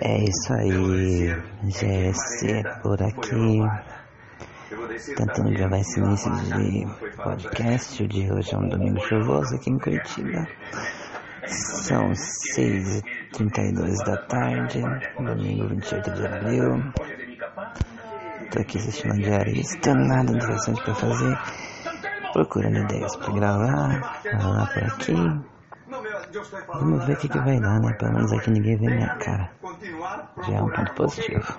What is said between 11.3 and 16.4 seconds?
São 6h32 da tarde, domingo 28 de